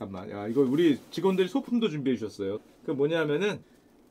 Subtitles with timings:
[0.00, 0.30] 잠깐만.
[0.30, 2.58] 야, 이거 우리 직원들이 소품도 준비해 주셨어요.
[2.86, 3.60] 그 뭐냐면은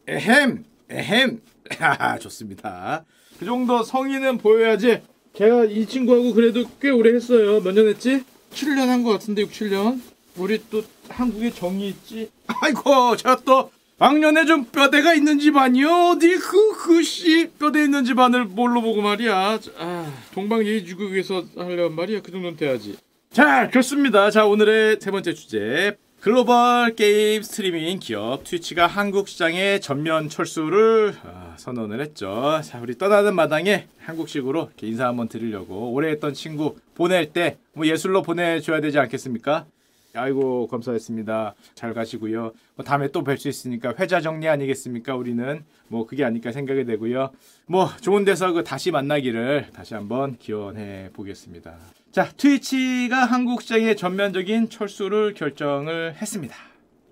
[0.08, 1.42] 에헴, 에헴.
[1.80, 3.04] 하 좋습니다.
[3.40, 5.02] 그 정도 성의는 보여야지.
[5.34, 7.60] 걔가 이 친구하고 그래도 꽤 오래 했어요.
[7.62, 8.24] 몇 년 했지?
[8.52, 10.00] 7년 한 것 같은데 6, 7년.
[10.38, 12.30] 우리 또 한국에 정이 있지.
[12.48, 15.90] 아이고, 제가 또 왕년에 좀 뼈대가 있는 집안이요.
[16.16, 19.60] 어디 그 그씨 뼈대 있는 집안을 뭘로 보고 말이야.
[19.78, 22.22] 아, 동방 예의주국에서 하려면 말이야.
[22.22, 22.96] 그 정도는 돼야지.
[23.32, 24.32] 자, 좋습니다.
[24.32, 25.96] 자, 오늘의 세 번째 주제.
[26.20, 32.60] 글로벌 게임 스트리밍 기업 트위치가 한국 시장의 전면 철수를 아, 선언을 했죠.
[32.64, 38.24] 자, 우리 떠나는 마당에 한국식으로 인사 한번 드리려고 오래 했던 친구 보낼 때 뭐 예술로
[38.24, 39.66] 보내줘야 되지 않겠습니까?
[40.16, 41.56] 아이고 감사했습니다.
[41.76, 42.52] 잘 가시고요.
[42.76, 45.16] 뭐 다음에 또 뵐 수 있으니까 회자 정리 아니겠습니까?
[45.16, 47.32] 우리는 뭐 그게 아닐까 생각이 되고요.
[47.68, 51.76] 뭐 좋은 데서 그 다시 만나기를 다시 한번 기원해 보겠습니다.
[52.12, 56.56] 자, 트위치가 한국 시장의 전면적인 철수를 결정을 했습니다.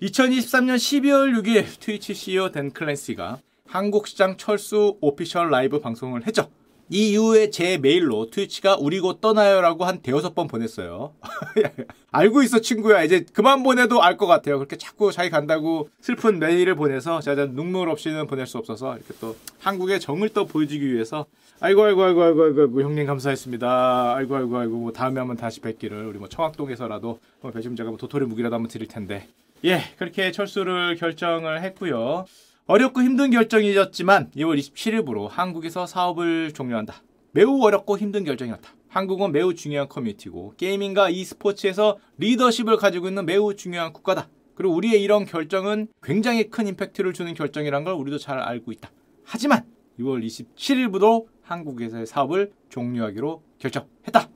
[0.01, 6.49] 2023년 12월 6일 트위치 CEO 댄 클랜시가 한국 시장 철수 오피셜 라이브 방송을 했죠.
[6.89, 11.13] 이 이후에 제 메일로 트위치가 우리 곧 떠나요라고 한 대여섯 번 보냈어요.
[12.11, 13.03] 알고 있어 친구야.
[13.03, 14.57] 이제 그만 보내도 알 것 같아요.
[14.57, 19.35] 그렇게 자꾸 자기 간다고 슬픈 메일을 보내서 제가 눈물 없이는 보낼 수 없어서 이렇게 또
[19.59, 21.25] 한국의 정을 또 보여주기 위해서
[21.59, 24.15] 아이고 아이고 아이고 아이고 아이고, 형님 감사했습니다.
[24.15, 28.25] 아이고 아이고 아이고 뭐 다음에 한번 다시 뵙기를 우리 뭐 청학동에서라도 뭐 제가 뭐 도토리
[28.25, 29.27] 묵이라도 한번 드릴 텐데
[29.65, 32.25] 예 그렇게 철수를 결정을 했고요.
[32.67, 37.01] 어렵고 힘든 결정이었지만 2월 27일부로 한국에서 사업을 종료한다.
[37.31, 38.69] 매우 어렵고 힘든 결정이었다.
[38.89, 44.27] 한국은 매우 중요한 커뮤니티고 게이밍과 e스포츠에서 리더십을 가지고 있는 매우 중요한 국가다.
[44.53, 48.91] 그리고 우리의 이런 결정은 굉장히 큰 임팩트를 주는 결정이란 걸 우리도 잘 알고 있다.
[49.23, 49.65] 하지만
[49.97, 54.29] 6월 27일부로 한국에서의 사업을 종료하기로 결정했다.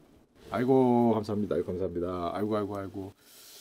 [0.51, 1.55] 아이고 감사합니다.
[1.55, 2.31] 아이고 감사합니다.
[2.33, 3.13] 아이고 아이고 아이고.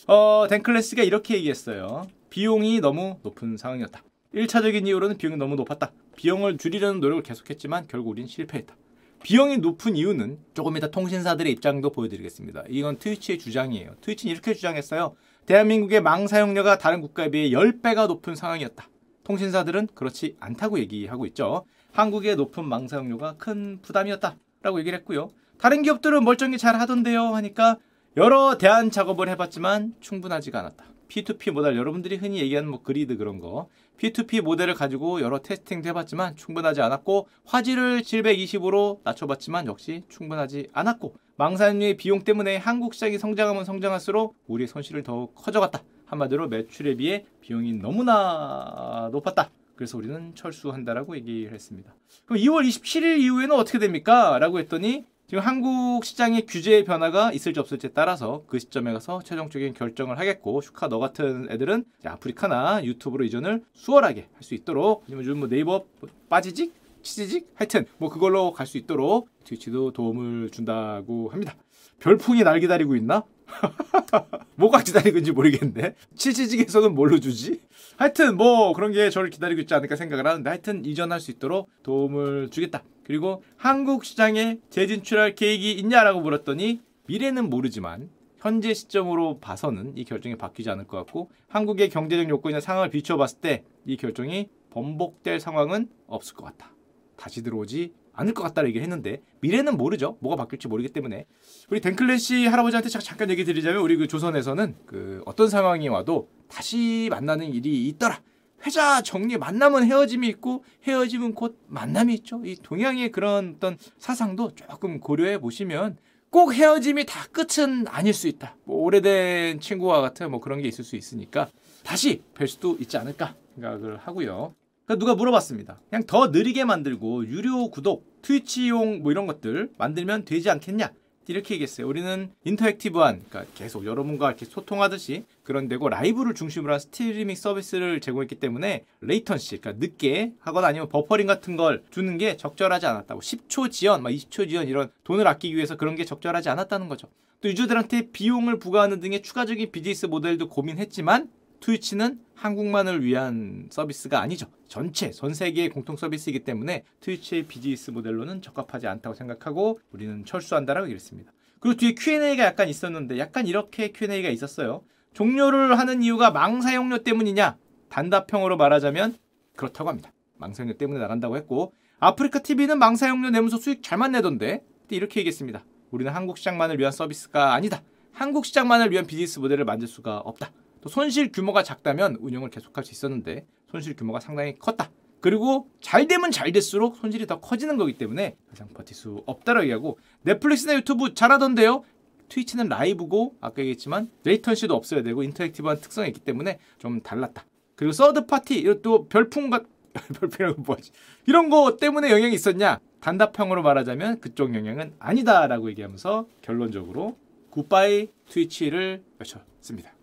[0.07, 2.07] 어 댄클래스가 이렇게 얘기했어요.
[2.31, 4.03] 비용이 너무 높은 상황이었다.
[4.35, 5.93] 1차적인 이유로는 비용이 너무 높았다.
[6.17, 8.77] 비용을 줄이려는 노력을 계속했지만 결국 우린 실패했다.
[9.23, 12.65] 비용이 높은 이유는 조금 이따 통신사들의 입장도 보여드리겠습니다.
[12.69, 13.97] 이건 트위치의 주장이에요.
[14.01, 15.15] 트위치는 이렇게 주장했어요.
[15.47, 18.89] 대한민국의 망 사용료가 다른 국가에 비해 10배가 높은 상황이었다.
[19.25, 21.65] 통신사들은 그렇지 않다고 얘기하고 있죠.
[21.93, 24.37] 한국의 높은 망 사용료가 큰 부담이었다.
[24.63, 25.31] 라고 얘기를 했고요.
[25.59, 27.35] 다른 기업들은 멀쩡히 잘 하던데요.
[27.35, 27.79] 하니까
[28.17, 30.85] 여러 대안 작업을 해봤지만 충분하지가 않았다.
[31.11, 36.37] P2P 모델 여러분들이 흔히 얘기하는 뭐 그리드 그런 거 P2P 모델을 가지고 여러 테스팅도 해봤지만
[36.37, 44.37] 충분하지 않았고 화질을 720으로 낮춰봤지만 역시 충분하지 않았고 망사용료의 비용 때문에 한국 시장이 성장하면 성장할수록
[44.47, 45.83] 우리의 손실은 더욱 커져갔다.
[46.07, 49.51] 한마디로 매출에 비해 비용이 너무나 높았다.
[49.75, 51.95] 그래서 우리는 철수한다라고 얘기를 했습니다.
[52.27, 54.39] 그럼 2월 27일 이후에는 어떻게 됩니까?
[54.39, 60.19] 라고 했더니 지금 한국 시장의 규제 변화가 있을지 없을지에 따라서 그 시점에 가서 최종적인 결정을
[60.19, 65.85] 하겠고 슈카 너 같은 애들은 아프리카나 유튜브로 이전을 수월하게 할 수 있도록 요즘 뭐 네이버
[66.29, 71.55] 빠지직 치지직 하여튼 뭐 그걸로 갈 수 있도록 트위치도 도움을 준다고 합니다.
[72.01, 73.23] 별풍이 날 기다리고 있나?
[74.57, 77.61] 뭐가 기다리고 있는지 모르겠는데 치즈직에서는 뭘로 주지?
[77.97, 82.51] 하여튼 뭐 그런 게 저를 기다리고 있지 않을까 생각을 하는데 하여튼 이전할 수 있도록 도움을
[82.51, 82.83] 주겠다.
[83.05, 88.09] 그리고 한국 시장에 재진출할 계획이 있냐라고 물었더니 미래는 모르지만
[88.39, 93.39] 현재 시점으로 봐서는 이 결정이 바뀌지 않을 것 같고 한국의 경제적 요건이나 상황을 비추어 봤을
[93.41, 96.73] 때 이 결정이 번복될 상황은 없을 것 같다.
[97.17, 100.17] 다시 들어오지 않을 것 같다는 얘기를 했는데 미래는 모르죠.
[100.21, 101.27] 뭐가 바뀔지 모르기 때문에
[101.71, 107.53] 우리 덴클래시 할아버지한테 잠깐 얘기 드리자면 우리 그 조선에서는 그 어떤 상황이 와도 다시 만나는
[107.53, 108.21] 일이 있더라.
[108.67, 112.43] 회자 정리 만남은 헤어짐이 있고 헤어짐은 곧 만남이 있죠.
[112.45, 115.97] 이 동양의 그런 어떤 사상도 조금 고려해 보시면
[116.29, 118.57] 꼭 헤어짐이 다 끝은 아닐 수 있다.
[118.65, 121.49] 뭐 오래된 친구와 같은 뭐 그런 게 있을 수 있으니까
[121.83, 124.55] 다시 뵐 수도 있지 않을까 생각을 하고요.
[124.91, 125.79] 그러니까 누가 물어봤습니다.
[125.89, 130.91] 그냥 더 느리게 만들고 유료 구독, 트위치용 뭐 이런 것들 만들면 되지 않겠냐?
[131.29, 131.87] 이렇게 얘기했어요.
[131.87, 138.35] 우리는 interactive한, 그러니까 계속 여러분과 이렇게 소통하듯이 그런 데고 라이브를 중심으로 한 스트리밍 서비스를 제공했기
[138.41, 143.21] 때문에 latency, 그러니까 늦게 하거나 아니면 버퍼링 같은 걸 주는 게 적절하지 않았다고.
[143.21, 147.07] 10초 지연, 막 20초 지연 이런 돈을 아끼기 위해서 그런 게 적절하지 않았다는 거죠.
[147.41, 151.29] 또 유저들한테 비용을 부과하는 등의 추가적인 비즈니스 모델도 고민했지만
[151.61, 154.47] 트위치는 한국만을 위한 서비스가 아니죠.
[154.67, 161.33] 전체 전 세계의 공통 서비스이기 때문에 트위치의 비즈니스 모델로는 적합하지 않다고 생각하고 우리는 철수한다라고 얘기했습니다.
[161.61, 164.83] 그리고 뒤에 Q&A가 약간 있었는데 약간 이렇게 Q&A가 있었어요.
[165.13, 167.59] 종료를 하는 이유가 망사용료 때문이냐?
[167.91, 169.17] 단답형으로 말하자면
[169.57, 170.13] 그렇다고 합니다.
[170.39, 175.65] 망사용료 때문에 나간다고 했고 아프리카 TV는 망사용료 내면서 수익 잘만 내던데 이렇게 얘기했습니다.
[175.91, 177.83] 우리는 한국 시장만을 위한 서비스가 아니다.
[178.13, 180.51] 한국 시장만을 위한 비즈니스 모델을 만들 수가 없다.
[180.81, 184.91] 또 손실 규모가 작다면 운영을 계속할 수 있었는데 손실 규모가 상당히 컸다.
[185.21, 189.99] 그리고 잘 되면 잘 될수록 손실이 더 커지는 거기 때문에 가장 버틸 수 없다라고 얘기하고
[190.23, 191.85] 넷플릭스나 유튜브 잘하던데요.
[192.31, 197.45] 트위치는 라이브고 아까 얘기했지만 latency도 없어야 되고 interactive한 특성이 있기 때문에 좀 달랐다.
[197.75, 199.65] 그리고 third party 이것도 별풍과
[200.21, 200.93] 별풍이라고 뭐지
[201.27, 202.79] 이런 거 때문에 영향이 있었냐?
[203.01, 207.17] 단답형으로 말하자면 그쪽 영향은 아니다라고 얘기하면서 결론적으로
[207.51, 210.00] 굿바이 트위치를 외쳤습니다.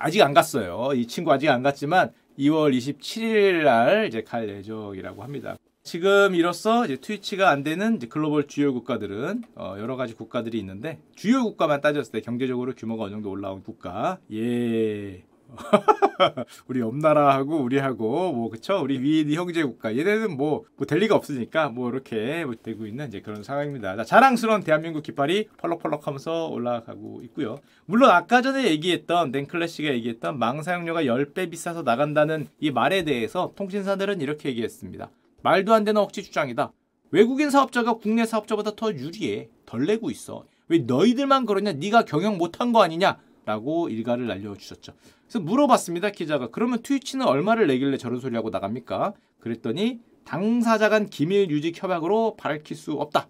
[0.00, 0.92] 아직 안 갔어요.
[0.94, 5.56] 이 친구 아직 안 갔지만 2월 27일 날 이제 갈 예정이라고 합니다.
[5.82, 11.42] 지금 이로써 이제 트위치가 안 되는 글로벌 주요 국가들은 어 여러 가지 국가들이 있는데 주요
[11.44, 15.22] 국가만 따졌을 때 경제적으로 규모가 어느 정도 올라온 국가 예
[16.68, 21.68] 우리 옆나라하고 우리하고 뭐 그쵸 우리 위인 형제 국가 얘네는 뭐, 뭐 될 리가 없으니까
[21.68, 23.96] 뭐 이렇게 뭐 되고 있는 이제 그런 상황입니다.
[23.96, 27.58] 자, 자랑스러운 대한민국 깃발이 펄럭펄럭하면서 올라가고 있고요.
[27.86, 34.20] 물론 아까 전에 얘기했던 댄클래시가 얘기했던 망 사용료가 10배 비싸서 나간다는 이 말에 대해서 통신사들은
[34.20, 35.10] 이렇게 얘기했습니다.
[35.42, 36.72] 말도 안 되는 억지 주장이다.
[37.12, 39.48] 외국인 사업자가 국내 사업자보다 더 유리해.
[39.66, 40.44] 덜 내고 있어.
[40.68, 41.72] 왜 너희들만 그러냐?
[41.72, 43.18] 네가 경영 못한 거 아니냐?
[43.44, 44.92] 라고 일가를 날려주셨죠.
[45.30, 46.10] 그래서 물어봤습니다.
[46.10, 46.48] 기자가.
[46.48, 49.12] 그러면 트위치는 얼마를 내길래 저런 소리 하고 나갑니까?
[49.38, 53.28] 그랬더니 당사자 간 기밀 유지 협약으로 밝힐 수 없다.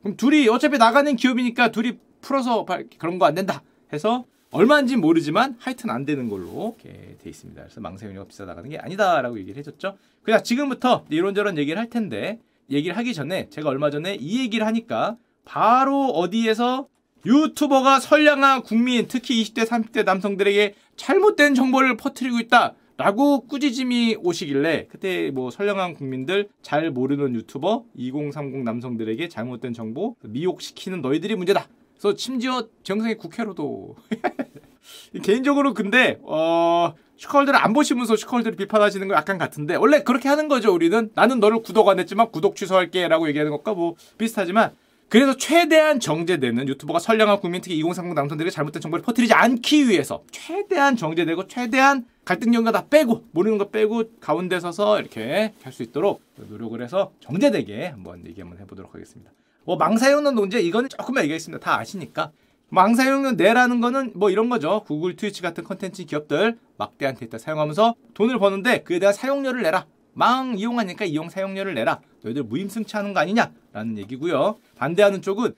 [0.00, 2.88] 그럼 둘이 어차피 나가는 기업이니까 둘이 풀어서 밝...
[2.98, 3.62] 그런 거 안 된다.
[3.92, 7.62] 해서 얼마인지 모르지만 하여튼 안 되는 걸로 이렇게 돼 있습니다.
[7.64, 9.98] 그래서 망사용료가 비싸 나가는 게 아니다라고 얘기를 해줬죠.
[10.22, 12.40] 그냥 지금부터 이런저런 얘기를 할 텐데
[12.70, 16.88] 얘기를 하기 전에 제가 얼마 전에 이 얘기를 하니까 바로 어디에서
[17.26, 22.74] 유튜버가 선량한 국민, 특히 20대, 30대 남성들에게 잘못된 정보를 퍼뜨리고 있다.
[22.96, 31.00] 라고 꾸짖음이 오시길래 그때 뭐 선량한 국민들 잘 모르는 유튜버 2030 남성들에게 잘못된 정보 미혹시키는
[31.00, 31.66] 너희들이 문제다.
[31.96, 33.96] 그래서 심지어 정성의 국회로도
[35.22, 40.70] 개인적으로 근데 어 슈컬들을 안 보시면서 슈컬들을 비판하시는 거 약간 같은데 원래 그렇게 하는 거죠
[40.70, 44.72] 우리는 나는 너를 구독 안 했지만 구독 취소할게 라고 얘기하는 것과 뭐 비슷하지만
[45.10, 50.94] 그래서 최대한 정제되는 유튜버가 선량한 국민 특히 2030 남성들에게 잘못된 정보를 퍼뜨리지 않기 위해서 최대한
[50.96, 56.22] 정제되고 최대한 갈등 연가 다 빼고 모르는 거 빼고 가운데 서서 이렇게 할 수 있도록
[56.36, 59.32] 노력을 해서 정제되게 한번 얘기 한번 해보도록 하겠습니다.
[59.64, 61.62] 뭐 망사용론 논제 이거는 조금만 얘기하겠습니다.
[61.64, 62.30] 다 아시니까
[62.68, 64.84] 망사용료 내라는 거는 뭐 이런 거죠.
[64.86, 69.86] 구글, 트위치 같은 컨텐츠 기업들 막대한 데이터 사용하면서 돈을 버는데 그에 대한 사용료를 내라.
[70.12, 72.00] 망 이용하니까 이용 사용료를 내라.
[72.22, 74.58] 너희들 무임승차하는 거 아니냐라는 얘기고요.
[74.76, 75.54] 반대하는 쪽은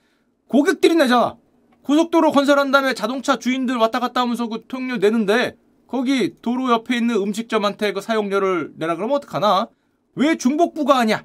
[0.48, 1.36] 고객들이 내잖아.
[1.82, 5.56] 고속도로 건설한 다음에 자동차 주인들 왔다 갔다 하면서 그 통료 내는데
[5.88, 9.68] 거기 도로 옆에 있는 음식점한테 그 사용료를 내라 그러면 어떡하나?
[10.14, 11.24] 왜 중복부가 하냐?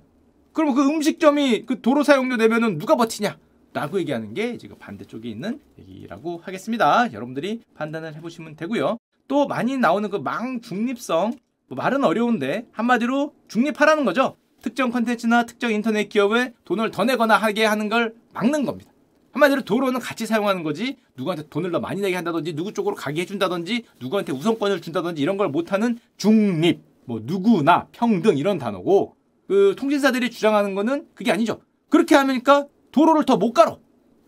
[0.53, 3.37] 그럼 그 음식점이 그 도로 사용료 내면은 누가 버티냐?
[3.73, 7.13] 라고 얘기하는 게 지금 반대쪽에 있는 얘기라고 하겠습니다.
[7.13, 8.97] 여러분들이 판단을 해보시면 되고요.
[9.27, 11.33] 또 많이 나오는 그 망 중립성
[11.67, 14.35] 뭐 말은 어려운데 한마디로 중립하라는 거죠.
[14.61, 18.91] 특정 컨텐츠나 특정 인터넷 기업에 돈을 더 내거나 하게 하는 걸 막는 겁니다.
[19.33, 23.83] 한마디로 도로는 같이 사용하는 거지 누구한테 돈을 더 많이 내게 한다든지 누구 쪽으로 가게 해준다든지
[23.99, 29.15] 누구한테 우선권을 준다든지 이런 걸 못하는 중립 뭐 누구나 평등 이런 단어고
[29.47, 31.61] 그 통신사들이 주장하는 거는 그게 아니죠.
[31.89, 33.77] 그렇게 하니까 도로를 더못 깔아.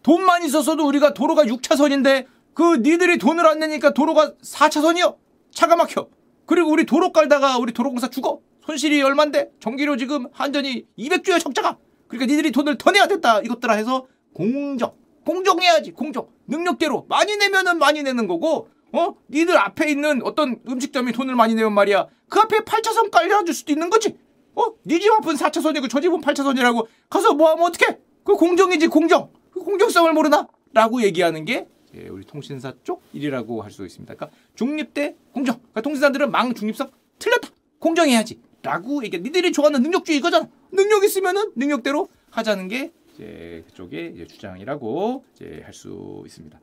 [0.03, 5.15] 돈 많이 썼어도 우리가 도로가 6차선인데 그 니들이 돈을 안 내니까 도로가 4차선이요.
[5.51, 6.08] 차가 막혀.
[6.50, 8.39] 그리고 우리 도로 깔다가 우리 도로공사 죽어.
[8.65, 9.51] 손실이 얼만데?
[9.60, 11.77] 전기료 지금 한전이 200조야 적자가.
[12.08, 13.39] 그러니까 니들이 돈을 더 내야 된다.
[13.39, 14.96] 이것들아 해서 공정.
[15.27, 15.91] 공정해야지.
[15.91, 16.27] 공정.
[16.48, 19.13] 능력대로 많이 내면은 많이 내는 거고 어?
[19.29, 22.08] 니들 앞에 있는 어떤 음식점이 돈을 많이 내면 말이야.
[22.29, 24.18] 그 앞에 8차선 깔려줄 수도 있는 거지.
[24.56, 24.74] 어?
[24.88, 28.00] 니집 앞은 4차선이고 저 집은 8차선이라고 가서 뭐 하면 어떡해?
[28.24, 29.29] 그 공정이지 공정.
[29.51, 30.48] 그 공정성을 모르나?
[30.74, 31.68] 라고 얘기하는 게
[32.01, 34.13] 예, 우리 통신사 쪽 일이라고 할 수 있습니다.
[34.15, 35.58] 그러니까 중립대 공정.
[35.58, 36.89] 그러니까 통신사들은 망 중립성
[37.20, 37.50] 틀렸다.
[37.79, 38.39] 공정해야지.
[38.62, 39.20] 라고 얘기.
[39.20, 40.48] 니들이 좋아하는 능력주의 이거잖아.
[40.72, 46.60] 능력 있으면은 능력대로 하자는 게 이제 그쪽의 이제 주장이라고 이제 할 수 있습니다.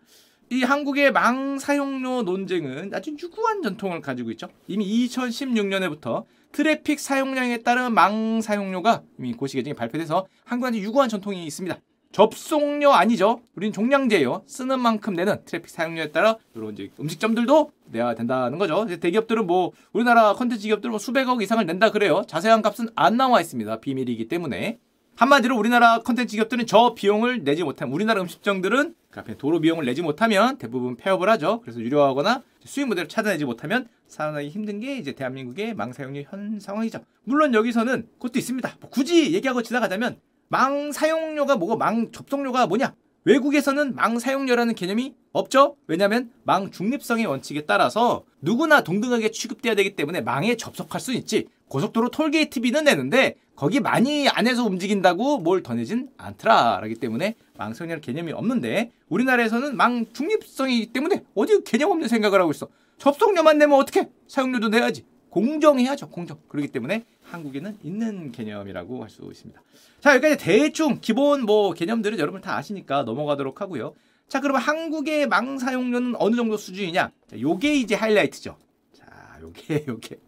[0.50, 4.49] 이 한국의 망 사용료 논쟁은 아주 유구한 전통을 가지고 있죠.
[4.69, 11.76] 이미 2016년에부터 트래픽 사용량에 따른 망 사용료가 이미 고시 개정이 발표돼서 한국한테 유구한 전통이 있습니다.
[12.16, 13.42] 접속료 아니죠.
[13.56, 14.44] 우린 종량제예요.
[14.46, 18.87] 쓰는 만큼 내는 트래픽 사용료에 따라 이런 이제 음식점들도 내야 된다는 거죠.
[18.87, 22.23] 대기업들은 뭐 우리나라 컨텐츠 기업들은 뭐 수백억 이상을 낸다 그래요.
[22.26, 23.80] 자세한 값은 안 나와 있습니다.
[23.80, 24.78] 비밀이기 때문에.
[25.16, 30.56] 한마디로 우리나라 컨텐츠 기업들은 저 비용을 내지 못하면 우리나라 음식점들은 그 도로 비용을 내지 못하면
[30.56, 31.61] 대부분 폐업을 하죠.
[31.61, 37.00] 그래서 유료하거나 수익 모델을 찾아내지 못하면 살아나기 힘든 게 이제 대한민국의 망사용료 현 상황이죠.
[37.25, 38.76] 물론 여기서는 그것도 있습니다.
[38.80, 40.18] 뭐 굳이 얘기하고 지나가자면
[40.49, 42.95] 망 사용료가 뭐고 망 접속료가 뭐냐?
[43.25, 45.76] 외국에서는 망 사용료라는 개념이 없죠.
[45.88, 51.49] 왜냐하면 망 중립성의 원칙에 따라서 누구나 동등하게 취급돼야 되기 때문에 망에 접속할 수 있지.
[51.69, 58.00] 고속도로 톨게이트비는 내는데 거기 많이 안에서 움직인다고 뭘 더 내진 않더라 라기 때문에 망 사용료라는
[58.03, 62.69] 개념이 없는데 우리나라에서는 망 중립성이기 때문에 어디 개념 없는 생각을 하고 있어.
[62.99, 64.09] 접속료만 내면 어떻게?
[64.29, 65.05] 사용료도 내야지.
[65.37, 66.09] 공정해야죠.
[66.09, 66.38] 공정.
[66.49, 69.61] 그렇기 때문에 한국에는 있는 개념이라고 할 수 있습니다.
[70.00, 73.93] 자, 여기까지 대충 기본 뭐 개념들은 여러분 다 아시니까 넘어가도록 하고요.
[74.28, 77.11] 자, 그러면 한국의 망 사용료는 어느 정도 수준이냐?
[77.31, 78.57] 자, 요게 이제 하이라이트죠.
[78.95, 79.05] 자,
[79.43, 80.19] 요게 요게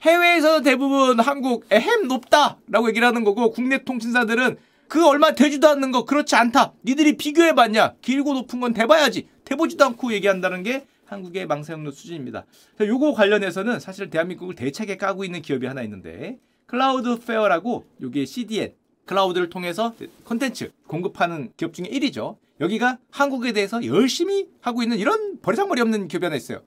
[0.00, 4.56] 해외에서 대부분 한국 에헴 높다라고 얘기를 하는 거고 국내 통신사들은
[4.88, 6.72] 그 얼마 되지도 않는 거 그렇지 않다.
[6.84, 7.96] 니들이 비교해 봤냐?
[8.00, 9.28] 길고 높은 건 대봐야지.
[9.44, 12.46] 대보지도 않고 얘기한다는 게 한국의 망사용료 수준입니다.
[12.80, 18.74] 요거 관련해서는 사실 대한민국을 대차게 까고 있는 기업이 하나 있는데 클라우드 플레어라고 요게 CDN
[19.06, 19.94] 클라우드를 통해서
[20.24, 22.36] 컨텐츠 공급하는 기업 중에 1위죠.
[22.60, 26.62] 여기가 한국에 대해서 열심히 하고 있는 이런 버리장머리 없는 기업이 하나 있어요.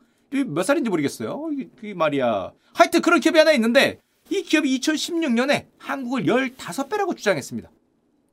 [0.48, 1.50] 몇 살인지 모르겠어요.
[1.80, 2.52] 그 말이야.
[2.74, 7.72] 하여튼 그런 기업이 하나 있는데 이 기업이 2016년에 한국을 15배라고 주장했습니다.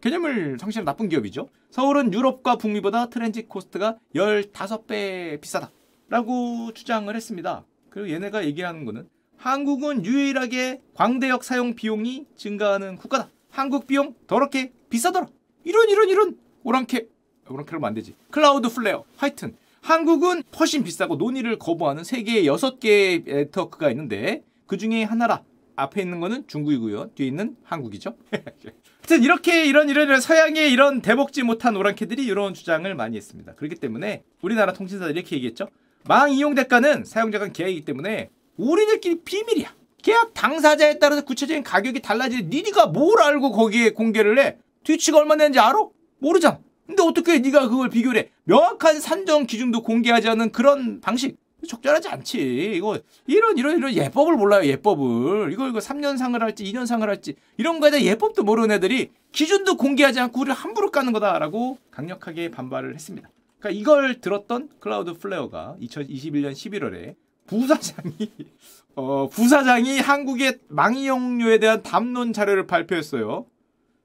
[0.00, 1.48] 개념을 상실한 나쁜 기업이죠.
[1.70, 5.70] 서울은 유럽과 북미보다 transit cost가 15배 비싸다.
[6.08, 7.64] 라고 주장을 했습니다.
[7.90, 13.28] 그리고 얘네가 얘기하는 거는 한국은 유일하게 광대역 사용 비용이 증가하는 국가다.
[13.50, 15.26] 한국 비용 더럽게 비싸더라.
[15.64, 17.08] 이런 이런 이런 오랑캐
[17.48, 18.14] 오랑캐로 안 되지.
[18.30, 19.04] 클라우드 플레어.
[19.16, 25.42] 하여튼 한국은 훨씬 비싸고 논의를 거부하는 세계의 여섯 개의 네트워크가 있는데 그 중에 하나라.
[25.76, 27.10] 앞에 있는 거는 중국이고요.
[27.14, 28.16] 뒤에 있는 한국이죠.
[28.30, 33.54] 하여튼 이렇게 이런 이런 이런 서양의 이런 돼먹지 못한 오랑캐들이 이런 주장을 많이 했습니다.
[33.54, 35.68] 그렇기 때문에 우리나라 통신사들이 이렇게 얘기했죠.
[36.06, 39.74] 망 이용 대가는 사용자간 계약이기 때문에 우리들끼리 비밀이야.
[40.02, 44.58] 계약 당사자에 따라서 구체적인 가격이 달라지는 니가 뭘 알고 거기에 공개를 해?
[44.84, 45.74] 트위치가 얼마 내는지 알아?
[46.18, 46.58] 모르잖아.
[46.86, 48.30] 근데 어떻게 네가 그걸 비교를 해?
[48.44, 52.72] 명확한 산정 기준도 공개하지 않은 그런 방식 적절하지 않지.
[52.76, 54.66] 이거 이런 이런 이런 예법을 몰라요.
[54.66, 59.10] 예법을 이거 이거 3년 상을 할지 2년 상을 할지 이런 거에 대한 예법도 모르는 애들이
[59.32, 63.30] 기준도 공개하지 않고 우리를 함부로 까는 거다라고 강력하게 반발을 했습니다.
[63.64, 67.14] 그러니까 이걸 들었던 클라우드 플레어가 2021년 11월에
[67.46, 68.30] 부사장이
[68.94, 73.46] 어, 부사장이 한국의 망이용료에 대한 담론 자료를 발표했어요.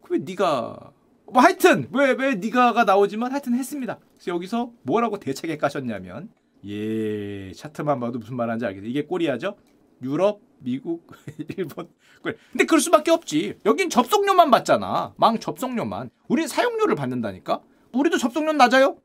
[0.09, 0.91] 왜 네가
[1.31, 3.99] 뭐 하여튼 왜 왜 네가가 나오지만 하여튼 했습니다.
[4.15, 6.29] 그래서 여기서 뭐라고 대차게 까셨냐면
[6.65, 8.85] 예 차트만 봐도 무슨 말하는지 알겠어.
[8.87, 9.57] 이게 Korea죠.
[10.01, 11.05] 유럽, 미국,
[11.57, 11.89] 일본.
[12.23, 13.59] 근데 그럴 수밖에 없지.
[13.65, 15.13] 여긴 접속료만 받잖아.
[15.17, 16.09] 망 접속료만.
[16.29, 17.61] 우린 사용료를 받는다니까.
[17.91, 18.97] 우리도 접속료 낮아요.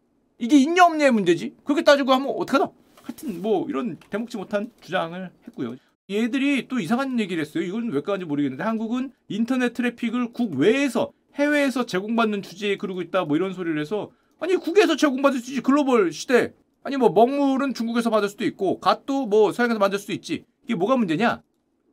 [0.45, 1.55] 이게 있냐 없냐의 문제지.
[1.65, 2.71] 그렇게 따지고 하면 어떡하나?
[3.03, 5.77] 하여튼 뭐 이런 대목지 못한 주장을 했고요.
[6.11, 7.65] 얘들이 또 이상한 얘기를 했어요.
[7.65, 13.55] 이건 왜 까는지 모르겠는데 한국은 인터넷 트래픽을 국외에서 해외에서 제공받는 주제에 그러고 있다 뭐 이런
[13.55, 18.45] 소리를 해서 아니 국외에서 제공받을 수 있지 글로벌 시대 아니 뭐 먹물은 중국에서 받을 수도
[18.45, 21.43] 있고 갓도 뭐 서양에서 만들 수도 있지 이게 뭐가 문제냐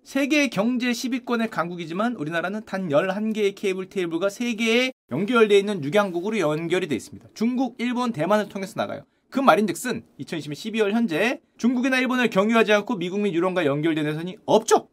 [0.04, 6.96] 세계 경제 10위권의 강국이지만 우리나라는 단 11개의 케이블 테이블과 3개의 연결되어 있는 육양국으로 연결이 되어
[6.96, 7.30] 있습니다.
[7.34, 9.04] 중국, 일본, 대만을 통해서 나가요.
[9.30, 14.88] 그 말인즉슨 2020년 12월 현재 중국이나 일본을 경유하지 않고 미국 및 유럽과 연결된 회선이 없죠.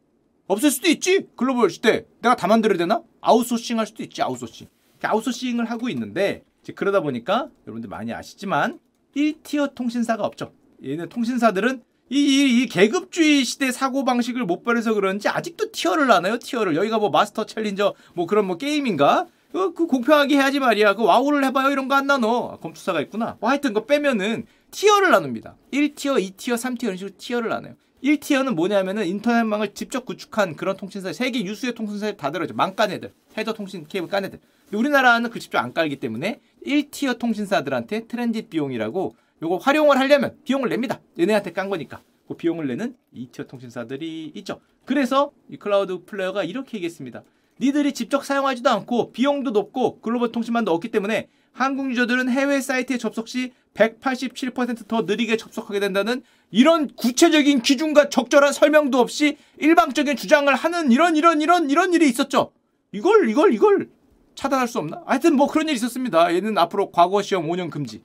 [0.47, 1.27] 없을 수도 있지.
[1.37, 2.07] 글로벌 시대.
[2.21, 3.03] 내가 다 만들어야 되나?
[3.21, 4.23] 아웃소싱 할 수도 있지.
[4.23, 4.69] 아웃소싱.
[5.03, 6.43] 아웃소싱을 하고 있는데
[6.75, 8.79] 그러다 보니까 여러분들 많이 아시지만
[9.17, 10.53] 1tier 통신사가 없죠.
[10.85, 16.39] 얘네 통신사들은 이, 이, 이 계급주의 시대 사고 방식을 못 버려서 그런지 아직도 tier를 하나요?
[16.39, 16.77] tier를.
[16.77, 19.27] 여기가 뭐 master challenger 뭐 그런 뭐 게임인가?
[19.53, 20.95] 그, 그 공평하게 해야지 말이야.
[20.95, 21.71] 그 와우를 해봐요.
[21.71, 22.53] 이런 거 안 나눠.
[22.53, 23.37] 아, 검투사가 있구나.
[23.41, 25.57] 뭐 하여튼 그거 빼면은 tier를 나눕니다.
[25.73, 27.75] 1티어, 2티어, 3티어 이런 식으로 tier를 나눠요.
[28.05, 32.55] 1tier는 뭐냐면은 인터넷망을 직접 구축한 그런 통신사, 세계 유수의 통신사에 다 들어있죠.
[32.55, 34.39] 망깐 애들, 해저 통신 케이블 깐 애들.
[34.73, 41.01] 우리나라는 그 직접 안 깔기 때문에 1tier 통신사들한테 transit 비용이라고 요거 활용을 하려면 비용을 냅니다.
[41.19, 42.03] 얘네한테 깐 거니까.
[42.29, 44.61] 그 비용을 내는 2tier 통신사들이 있죠.
[44.85, 47.23] 그래서 이 클라우드 플레어가 이렇게 얘기했습니다.
[47.61, 53.29] 니들이 직접 사용하지도 않고 비용도 높고 글로벌 통신만도 없기 때문에 한국 유저들은 해외 사이트에 접속
[53.29, 61.17] 시 187%더 느리게 접속하게 된다는 이런 구체적인 기준과 적절한 설명도 없이 일방적인 주장을 하는 이런
[61.17, 62.53] 이런 이런 이런 일이 있었죠.
[62.93, 63.89] 이걸 이걸 이걸
[64.35, 65.03] 차단할 수 없나?
[65.07, 66.35] 하여튼 뭐 그런 일이 있었습니다.
[66.35, 68.03] 얘는 앞으로 과거 시험 5년 금지.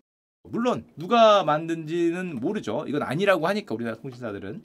[0.50, 2.86] 물론 누가 만든지는 모르죠.
[2.88, 4.64] 이건 아니라고 하니까 우리나라 통신사들은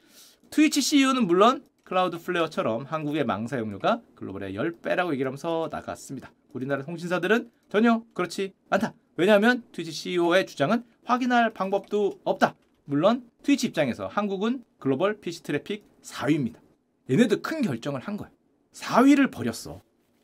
[0.51, 6.31] 트위치 CEO는 물론 클라우드 플레어처럼 한국의 망 사용료가 글로벌의 10배라고 얘기를 하면서 나갔습니다.
[6.53, 8.93] 우리나라 통신사들은 전혀 그렇지 않다.
[9.17, 12.57] 왜냐하면 트위치 CEO의 주장은 확인할 방법도 없다.
[12.85, 16.57] 물론 트위치 입장에서 한국은 글로벌 PC 트래픽 4위입니다.
[17.09, 18.29] 얘네도 큰 결정을 한 거야.
[18.75, 19.81] 4위를 버렸어.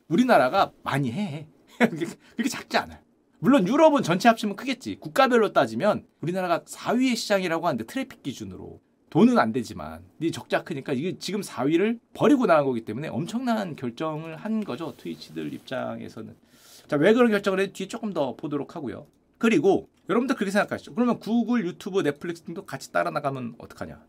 [0.07, 1.47] 우리나라가 많이 해.
[1.79, 2.99] 그렇게 작지 않아요.
[3.39, 4.97] 물론 유럽은 전체 합치면 크겠지.
[4.99, 8.79] 국가별로 따지면 우리나라가 4위의 시장이라고 하는데 트래픽 기준으로
[9.15, 14.35] 돈은 안 되지만 네 적자 크니까 이게 지금 4위를 버리고 나간 거기 때문에 엄청난 결정을
[14.35, 14.93] 한 거죠.
[14.97, 16.35] 트위치들 입장에서는.
[16.89, 19.07] 자, 왜 그런 결정을 뒤에 조금 더 보도록 하고요.
[19.37, 20.93] 그리고 여러분들 그렇게 생각하시죠.
[20.95, 24.03] 그러면 구글, 유튜브, 넷플릭스 등도 같이 따라 나가면 어떡하냐?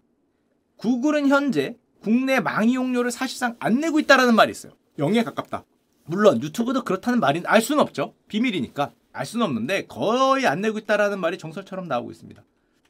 [0.79, 4.73] 구글은 현재 국내 망 이 용료를 사실상 안 내고 있다라는 말이 있어요.
[4.99, 5.65] 0에 가깝다.
[6.07, 8.15] 물론 유튜브도 그렇다는 말인 알 수는 없죠.
[8.27, 12.43] 비밀이니까 알 수는 없는데 거의 안 내고 있다라는 말이 정설처럼 나오고 있습니다.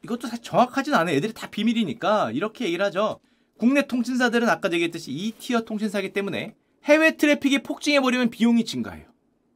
[0.07, 1.15] 이것도 사실 정확하진 않아요.
[1.15, 3.19] 애들이 다 비밀이니까 이렇게 얘기를 하죠.
[3.57, 9.05] 국내 통신사들은 아까 얘기했듯이 2tier 통신사기 때문에 해외 트래픽이 폭증해버리면 비용이 증가해요.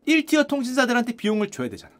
[0.08, 1.93] 1tier 통신사들한테 비용을 줘야 되잖아.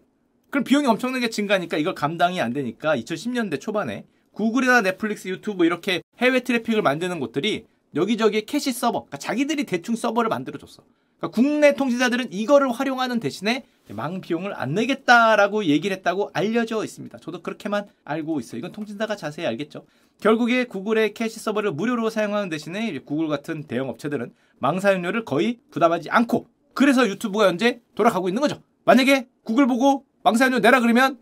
[0.50, 6.41] 그럼 비용이 엄청나게 증가하니까 이걸 감당이 안 되니까 2010년대 초반에 구글이나 넷플릭스, 유튜브 이렇게 해외
[6.41, 7.65] 트래픽을 만드는 곳들이
[7.96, 10.84] 여기저기 캐시 서버, 그러니까 자기들이 대충 서버를 만들어줬어.
[11.17, 13.63] 그러니까 국내 통신사들은 이거를 활용하는 대신에
[13.94, 17.18] 망 비용을 안 내겠다라고 얘기를 했다고 알려져 있습니다.
[17.20, 18.60] 저도 그렇게만 알고 있어요.
[18.60, 19.86] 이건 통신사가 자세히 알겠죠.
[20.20, 26.10] 결국에 구글의 캐시 서버를 무료로 사용하는 대신에 구글 같은 대형 업체들은 망 사용료를 거의 부담하지
[26.10, 28.62] 않고 그래서 유튜브가 현재 돌아가고 있는 거죠.
[28.86, 31.20] 만약에 구글 보고 망 사용료 내라 그러면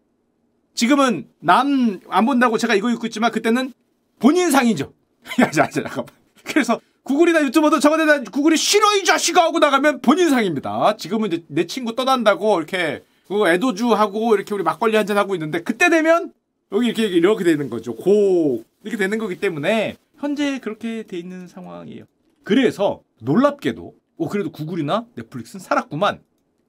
[0.73, 3.73] 지금은 남 안 본다고 제가 이거 읽고 있지만 그때는
[4.19, 4.93] 본인 상이죠.
[5.41, 6.07] 야, 자, 자, 잠깐만.
[6.43, 10.95] 그래서 구글이나 유튜브도 저거 내다 구글이 싫어 이 자식아 하고 나가면 본인 상입니다.
[10.97, 15.33] 지금은 이제 내 친구 떠난다고 이렇게 그 애도주 하고 이렇게 우리 막걸리 한 잔 하고
[15.35, 16.33] 있는데 그때 되면
[16.71, 17.95] 여기 이렇게 이렇게 되는 거죠.
[17.95, 22.05] 고 이렇게 되는 거기 때문에 현재 그렇게 돼 있는 상황이에요.
[22.43, 26.21] 그래서 놀랍게도 오 그래도 구글이나 넷플릭스는 살았구만.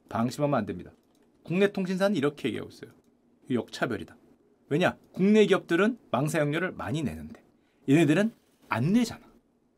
[0.08, 0.90] 방심하면 안 됩니다.
[1.44, 2.90] 국내 통신사는 이렇게 얘기하고 있어요.
[3.50, 4.16] 역차별이다.
[4.68, 4.96] 왜냐?
[5.12, 7.42] 국내 기업들은 망사용료를 많이 내는데
[7.88, 8.32] 얘네들은
[8.68, 9.20] 안 내잖아.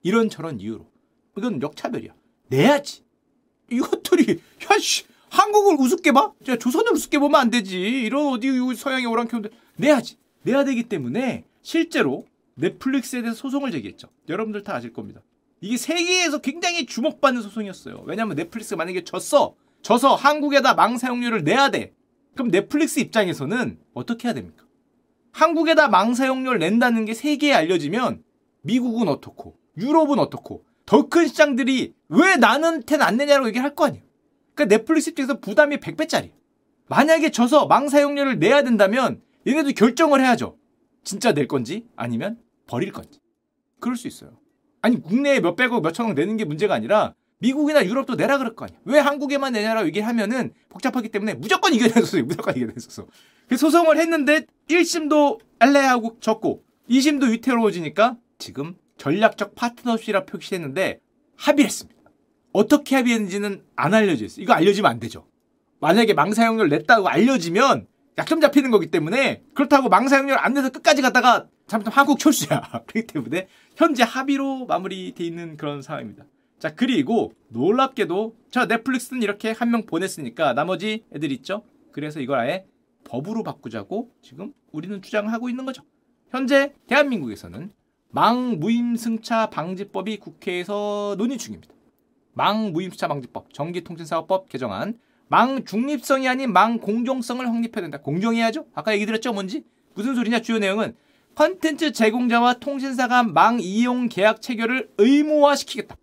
[0.03, 0.87] 이런 저런 이유로.
[1.37, 2.13] 이건 역차별이야.
[2.49, 3.03] 내야지.
[3.71, 4.41] 이것들이
[4.71, 6.33] 야씨 한국을 우습게 봐?
[6.45, 7.79] 자, 조선을 우습게 보면 안 되지.
[7.81, 10.19] 이런 어디 서양의 오랑캐인데 내야지.
[10.43, 14.09] 내야 되기 때문에 실제로 넷플릭스에 대해서 소송을 제기했죠.
[14.29, 15.23] 여러분들 다 아실 겁니다.
[15.61, 18.03] 이게 세계에서 굉장히 주목받는 소송이었어요.
[18.05, 19.55] 왜냐하면 넷플릭스가 만약에 졌어.
[19.83, 21.95] 져서 한국에다 망사용료를 내야 돼.
[22.35, 24.65] 그럼 넷플릭스 입장에서는 어떻게 해야 됩니까?
[25.33, 28.23] 한국에다 망사용료를 낸다는 게 세계에 알려지면
[28.63, 34.05] 미국은 어떻고 유럽은 어떻고 더 큰 시장들이 왜 나는 텐안 내냐고 얘기할 거 아니에요.
[34.55, 36.33] 그러니까 넷플릭스 입장에서 부담이 100배짜리.
[36.89, 40.59] 만약에 져서 망사용료를 내야 된다면 얘네도 결정을 해야죠.
[41.05, 43.21] 진짜 낼 건지 아니면 버릴 건지.
[43.81, 44.39] 그럴 수 있어요.
[44.83, 48.79] 아니 국내에 몇백억 몇천억 내는 게 문제가 아니라 미국이나 유럽도 내라 그럴 거 아니야.
[48.85, 51.73] 왜 한국에만 내냐라고 얘기하면은 복잡하기 때문에 무조건
[52.05, 53.07] 소리, 무조건 소송.
[53.49, 61.01] 그 소송을 했는데 1심도 알레하고 졌고 2심도 위태로워지니까 지금 전략적 파트너십이라 표시했는데
[61.37, 62.01] 합의를 했습니다.
[62.53, 64.45] 어떻게 합의했는지는 안 알려져 있어요.
[64.45, 65.27] 이거 알려지면 안 되죠.
[65.81, 71.97] 만약에 망사용료를 냈다고 알려지면 약점 잡히는 거기 때문에 그렇다고 망사용료를 안 내서 끝까지 갔다가 잘못하면
[71.97, 72.61] 한국 철수야.
[72.87, 76.25] 그렇기 때문에 현재 합의로 마무리돼 있는 그런 상황입니다.
[76.61, 81.65] 자 그리고 놀랍게도 자 넷플릭스는 이렇게 한 명 보냈으니까 나머지 애들 있죠.
[81.91, 82.67] 그래서 이걸 아예
[83.03, 85.83] 법으로 바꾸자고 지금 우리는 주장하고 있는 거죠.
[86.31, 87.73] 현재 대한민국에서는
[88.15, 91.73] 망 무임승차 방지법이 국회에서 논의 중입니다.
[92.35, 94.99] 망 무임승차 방지법, 전기통신사업법 개정안,
[95.29, 97.99] 망 중립성이 아닌 망 공정성을 확립해야 된다.
[98.03, 98.67] 공정해야죠?
[98.75, 99.33] 아까 얘기 드렸죠?
[99.33, 99.65] 뭔지?
[99.95, 100.41] 무슨 소리냐?
[100.41, 100.95] 주요 내용은
[101.37, 105.97] 컨텐츠 제공자와 통신사 간 망 이용 계약 체결을 의무화시키겠다.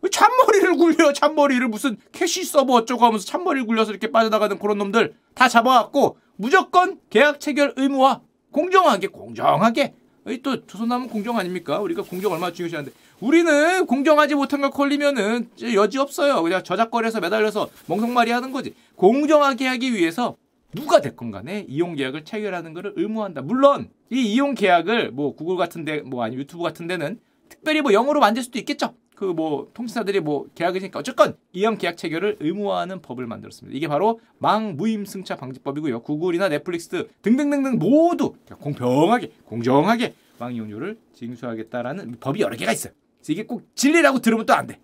[0.00, 5.14] 왜 잔머리를 굴려 잔머리를 무슨 캐시 서버 어쩌고 하면서 잔머리를 굴려서 이렇게 빠져나가는 그런 놈들
[5.34, 9.94] 다 잡아갖고 무조건 계약 체결 의무화 공정하게 공정하게
[10.42, 11.80] 또 조선남은 공정 아닙니까?
[11.80, 16.42] 우리가 공정 얼마나 중요시하는데 우리는 공정하지 못한 걸 걸리면은 여지 없어요.
[16.42, 18.74] 그냥 저작거리에서 매달려서 멍석말이 하는 거지.
[18.96, 20.36] 공정하게 하기 위해서
[20.74, 23.42] 누가 됐건 간에 이용 계약을 체결하는 것을 의무한다.
[23.42, 28.20] 물론 이 이용 계약을 뭐 구글 같은데 뭐 아니 유튜브 같은 데는 특별히 뭐 영어로
[28.20, 28.94] 만들 수도 있겠죠.
[29.22, 33.76] 그 뭐 통신사들이 뭐 계약이니까 어쨌건 이용 계약 체결을 의무화하는 법을 만들었습니다.
[33.76, 36.00] 이게 바로 망 무임 승차 방지법이고요.
[36.00, 42.92] 구글이나 넷플릭스 등등등등 모두 공평하게 공정하게 망 이용료를 징수하겠다라는 법이 여러 개가 있어요.
[43.28, 44.78] 이게 꼭 진리라고 들으면 또 안 돼.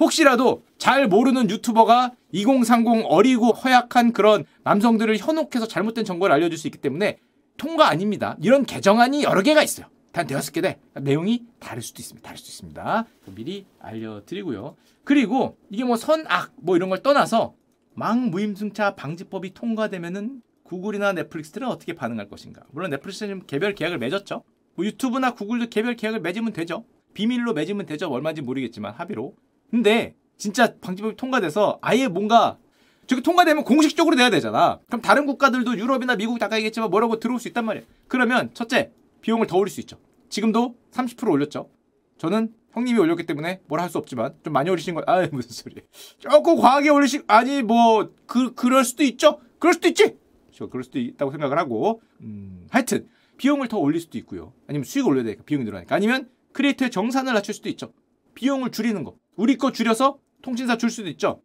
[0.00, 6.78] 혹시라도 잘 모르는 유튜버가 2030 어리고 허약한 그런 남성들을 현혹해서 잘못된 정보를 알려줄 수 있기
[6.78, 7.18] 때문에
[7.56, 8.36] 통과 아닙니다.
[8.42, 9.86] 이런 개정안이 여러 개가 있어요.
[10.10, 10.80] 단 대여섯 개 돼.
[11.00, 12.26] 내용이 다를 수도 있습니다.
[12.26, 13.06] 다를 수 있습니다.
[13.36, 14.74] 미리 알려드리고요.
[15.04, 17.54] 그리고 이게 뭐 선악 뭐 이런 걸 떠나서
[17.94, 22.62] 망무임승차 방지법이 통과되면은 구글이나 넷플릭스들은 어떻게 반응할 것인가?
[22.72, 24.42] 물론 넷플릭스는 개별 계약을 맺었죠.
[24.74, 26.84] 뭐 유튜브나 구글도 개별 계약을 맺으면 되죠.
[27.12, 28.10] 비밀로 맺으면 되죠.
[28.10, 29.34] 얼마인지 모르겠지만 합의로.
[29.70, 32.58] 근데 진짜 방지법이 통과돼서 아예 뭔가
[33.06, 34.80] 저게 통과되면 공식적으로 돼야 되잖아.
[34.86, 37.86] 그럼 다른 국가들도 유럽이나 미국 얘기했지만 뭐라고 들어올 수 있단 말이에요.
[38.08, 39.98] 그러면 첫째 비용을 더 올릴 수 있죠.
[40.30, 41.68] 지금도 30% 올렸죠.
[42.18, 45.02] 저는 형님이 올렸기 때문에 뭐라 할 수 없지만 좀 많이 올리신 거.
[45.06, 45.76] 아 무슨 소리?
[46.18, 49.38] 조금 과하게 올리시 아니 뭐 그 그럴 수도 있죠.
[49.58, 50.16] 그럴 수도 있지.
[50.54, 54.52] 저 그럴 수도 있다고 생각을 하고 음, 하여튼 비용을 더 올릴 수도 있고요.
[54.68, 57.92] 아니면 수익을 올려야 되니까 비용이 늘어나니까 아니면 크리에이터의 정산을 낮출 수도 있죠.
[58.34, 59.16] 비용을 줄이는 거.
[59.36, 61.42] 우리 거 줄여서 통신사 줄 수도 있죠.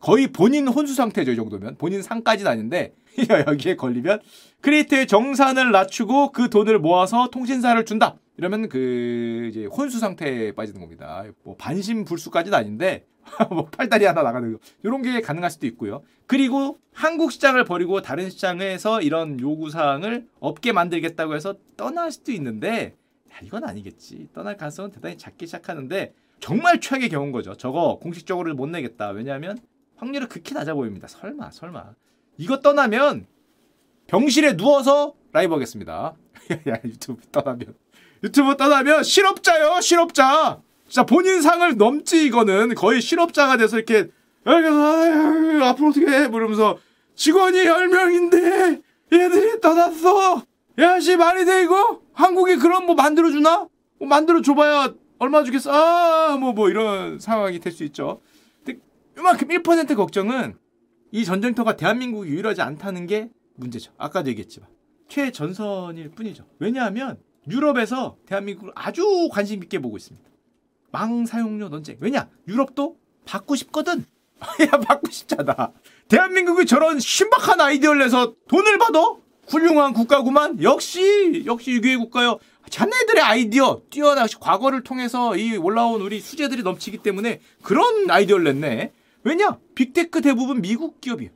[0.00, 1.76] 거의 본인 혼수 상태죠, 이 정도면.
[1.78, 2.94] 본인 상까지는 아닌데,
[3.48, 4.20] 여기에 걸리면,
[4.60, 8.16] 크리에이터의 정산을 낮추고 그 돈을 모아서 통신사를 준다.
[8.36, 11.24] 이러면 그, 이제 혼수 상태에 빠지는 겁니다.
[11.42, 13.06] 뭐, 반신불수까지는 아닌데,
[13.50, 14.58] 뭐, 팔다리 하나 나가는 거.
[14.82, 16.02] 이런 게 가능할 수도 있고요.
[16.26, 22.96] 그리고 한국 시장을 버리고 다른 시장에서 이런 요구 사항을 없게 만들겠다고 해서 떠날 수도 있는데,
[23.32, 24.28] 야, 이건 아니겠지.
[24.32, 27.54] 떠날 가능성은 대단히 작기 시작하는데, 정말 최악의 경우인 거죠.
[27.54, 29.10] 저거 공식적으로 못 내겠다.
[29.10, 29.58] 왜냐하면
[29.96, 31.08] 확률이 극히 낮아 보입니다.
[31.08, 31.94] 설마, 설마.
[32.36, 33.26] 이거 떠나면
[34.06, 36.14] 병실에 누워서 라이브 하겠습니다.
[36.68, 37.74] 야, 유튜브 떠나면.
[38.22, 40.60] 유튜브 떠나면 실업자요, 실업자.
[40.94, 42.76] 진짜 본인 상을 넘지, 이거는.
[42.76, 44.12] 거의 실업자가 돼서 이렇게,
[44.44, 46.26] 아유, 앞으로 어떻게 해?
[46.26, 46.78] 이러면서
[47.16, 48.80] 직원이 10명인데
[49.12, 50.44] 얘들이 떠났어.
[50.78, 52.00] 야, 씨, 말이 돼, 이거?
[52.12, 53.66] 한국이 그런 뭐 만들어주나?
[53.98, 55.72] 뭐 만들어줘봐야 얼마 주겠어?
[55.72, 58.20] 아, 뭐, 뭐, 이런 상황이 될 수 있죠.
[58.64, 58.78] 근데
[59.18, 60.54] 이만큼 1% 걱정은
[61.10, 63.90] 이 전쟁터가 대한민국이 유일하지 않다는 게 문제죠.
[63.98, 64.68] 아까도 얘기했지만.
[65.08, 66.44] 최전선일 뿐이죠.
[66.60, 67.18] 왜냐하면
[67.50, 70.33] 유럽에서 대한민국을 아주 관심 있게 보고 있습니다.
[70.94, 71.96] 망 사용료 논쟁.
[71.98, 72.28] 왜냐?
[72.46, 74.04] 유럽도 받고 싶거든.
[74.62, 75.72] 야, 받고 싶잖아.
[76.06, 79.00] 대한민국이 저런 신박한 아이디어를 내서 돈을 받아?
[79.48, 80.62] 훌륭한 국가구만.
[80.62, 82.38] 역시, 역시 유교의 국가요.
[82.70, 88.92] 자네들의 아이디어 뛰어나 과거를 통해서 이 올라온 우리 수재들이 넘치기 때문에 그런 아이디어를 냈네.
[89.24, 89.58] 왜냐?
[89.74, 91.32] 빅테크 대부분 미국 기업이에요.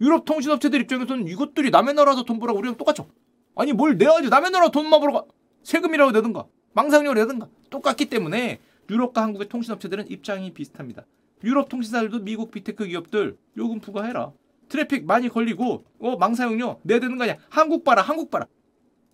[0.00, 3.06] 유럽 통신업체들 입장에서는 이것들이 남의 나라에서 돈 벌라고 우리랑 똑같죠.
[3.54, 5.24] 아니 뭘 내야지 남의 나라 돈만 벌어 가
[5.62, 8.58] 세금이라고 내든가 망 사용료를 내든가 똑같기 때문에
[8.90, 11.04] 유럽과 한국의 통신업체들은 입장이 비슷합니다.
[11.44, 14.32] 유럽 통신사들도 미국 빅테크 기업들 요금 부과해라.
[14.68, 17.36] 트래픽 많이 걸리고 어 망사용료 내야 되는 거 아니야.
[17.48, 18.46] 한국 봐라 한국 봐라.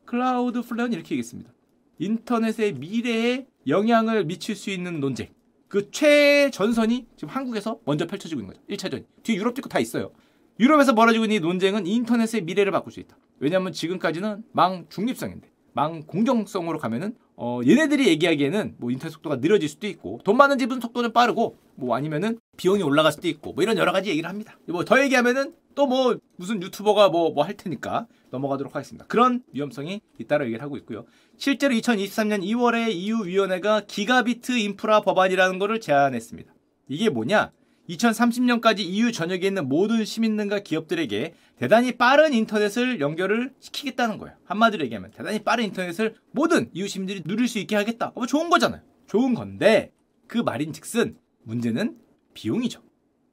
[0.05, 1.53] 클라우드 플레어는 이렇게 얘기했습니다.
[1.99, 5.29] 인터넷의 미래에 영향을 미칠 수 있는 논쟁.
[5.69, 8.67] 그 최전선이 지금 한국에서 먼저 펼쳐지고 있는 거죠.
[8.69, 9.05] 1차전.
[9.23, 10.13] 뒤에 유럽도 있고 다 있어요.
[10.61, 13.17] 유럽에서 벌어지고 있는 이 논쟁은 인터넷의 미래를 바꿀 수 있다.
[13.39, 19.89] 왜냐하면 지금까지는 망 중립성인데 망 공정성으로 가면은 어 얘네들이 얘기하기에는 뭐 인터넷 속도가 느려질 수도
[19.89, 23.91] 있고 돈 많은 집은 속도는 빠르고 뭐 아니면은 비용이 올라갈 수도 있고 뭐 이런 여러
[23.91, 24.57] 가지 얘기를 합니다.
[24.69, 29.07] 뭐 더 얘기하면은 또 뭐 무슨 유튜버가 뭐 뭐 할 테니까 넘어가도록 하겠습니다.
[29.09, 31.05] 그런 위험성이 있다고 얘기를 하고 있고요.
[31.37, 36.53] 실제로 2023년 2월에 EU 위원회가 기가비트 인프라 법안이라는 것을 제안했습니다.
[36.89, 37.51] 이게 뭐냐?
[37.89, 44.37] 2030년까지 EU 전역에 있는 모든 시민들과 기업들에게 대단히 빠른 인터넷을 연결을 시키겠다는 거예요.
[44.45, 48.13] 한마디로 얘기하면 대단히 빠른 인터넷을 모든 EU 시민들이 누릴 수 있게 하겠다.
[48.15, 48.83] 어, 좋은 거잖아요.
[49.07, 49.93] 좋은 건데
[50.27, 51.99] 그 말인즉슨 문제는
[52.35, 52.83] 비용이죠.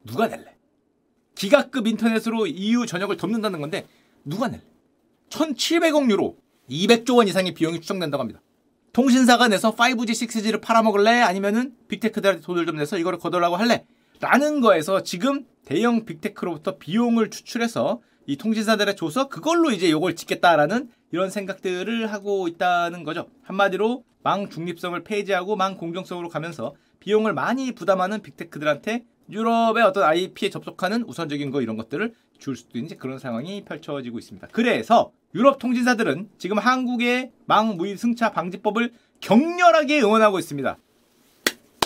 [0.05, 0.55] 누가 낼래?
[1.35, 3.87] 기가급 인터넷으로 EU 전역을 덮는다는 건데
[4.25, 4.63] 누가 낼래?
[5.29, 6.37] 1,700억 유로,
[6.69, 8.41] 200조 원 이상의 비용이 추정된다고 합니다.
[8.93, 11.21] 통신사가 내서 5G, 6G를 팔아먹을래?
[11.21, 13.85] 아니면은 빅테크들한테 돈을 좀 내서 이거를 거덜라고 할래?
[14.19, 21.29] 라는 거에서 지금 대형 빅테크로부터 비용을 추출해서 이 통신사들에 줘서 그걸로 이제 요걸 짓겠다라는 이런
[21.29, 23.27] 생각들을 하고 있다는 거죠.
[23.43, 31.03] 한마디로 망 중립성을 폐지하고 망 공정성으로 가면서 비용을 많이 부담하는 빅테크들한테 유럽의 어떤 IP에 접속하는
[31.03, 34.47] 우선적인 거 이런 것들을 줄 수도 있는 그런 상황이 펼쳐지고 있습니다.
[34.51, 40.77] 그래서 유럽 통신사들은 지금 한국의 망 무인 승차 방지법을 격렬하게 응원하고 있습니다.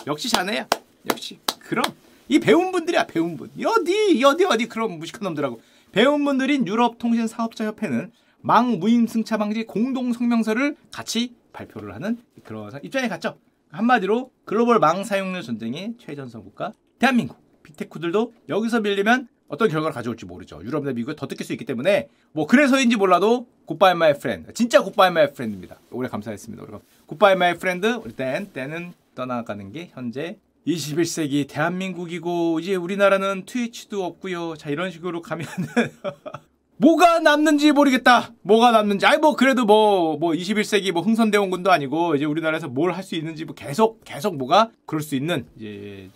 [0.07, 0.67] 역시 자네야.
[1.09, 1.39] 역시.
[1.59, 1.83] 그럼
[2.27, 3.49] 이 배운 분들이야 배운 분.
[3.65, 9.37] 어디 어디 어디 그런 무식한 놈들하고 배운 분들인 유럽 통신 사업자 협회는 망 무인 승차
[9.37, 13.37] 방지 공동 성명서를 같이 발표를 하는 그런 입장에 갔죠.
[13.69, 20.61] 한마디로 글로벌 망 사용료 전쟁의 최전선 국가 대한민국 빅테크들도 여기서 밀리면 어떤 결과를 가져올지 모르죠.
[20.63, 25.11] 유럽이나 미국에 더 뜯길 수 있기 때문에 뭐 그래서인지 몰라도 goodbye my friend 진짜 goodbye
[25.11, 25.77] my friend입니다.
[25.91, 26.63] 오래 감사했습니다.
[26.63, 34.03] 우리가 goodbye my friend 우리 땐 때는 떠나가는 게 현재 21세기 대한민국이고 이제 우리나라는 트위치도
[34.03, 34.55] 없고요.
[34.57, 35.49] 자 이런 식으로 가면은
[36.77, 38.31] 뭐가 남는지 모르겠다.
[38.41, 39.05] 뭐가 남는지.
[39.05, 43.45] 아이 뭐 그래도 뭐뭐 뭐 21세기 뭐 흥선대원군도 아니고 이제 우리나라에서 뭘 할 수 있는지
[43.45, 46.09] 뭐 계속 계속 뭐가 그럴 수 있는 이제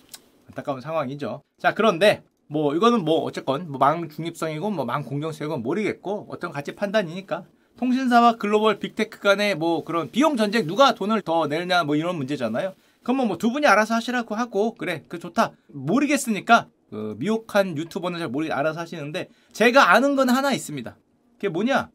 [0.48, 1.44] 안타까운 상황이죠.
[1.60, 6.74] 자 그런데 뭐 이거는 뭐 어쨌건 뭐 망 중립성이고 뭐 망 공정성이고 모르겠고 어떤 가치
[6.76, 7.44] 판단이니까
[7.78, 12.74] 통신사와 글로벌 빅테크 간의 뭐 그런 비용 전쟁 누가 돈을 더 내느냐 뭐 이런 문제잖아요.
[13.08, 18.28] 그럼 뭐 두 분이 알아서 하시라고 하고 그래 그 좋다 모르겠으니까 어, 미욱한 유튜버는 잘
[18.28, 20.98] 모르게 알아서 하시는데 제가 아는 건 하나 있습니다.
[21.36, 21.90] 그게 뭐냐?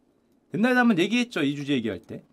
[0.54, 1.42] 옛날에 한번 얘기했죠.
[1.42, 2.24] 이 주제 얘기할 때.